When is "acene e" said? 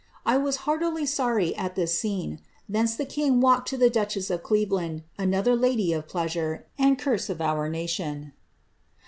2.03-2.85